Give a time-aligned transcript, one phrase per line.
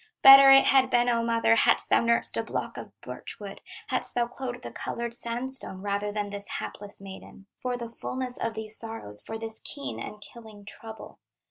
[0.23, 4.15] Better it had been, O mother, Hadst thou nursed a block of birch wood, Hadst
[4.15, 8.75] thou clothed the colored sandstone, Rather than this hapless maiden, For the fulness of these
[8.75, 11.19] sorrows, For this keen and killing trouble.